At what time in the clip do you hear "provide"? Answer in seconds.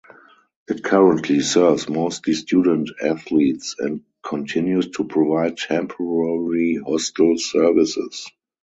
5.03-5.57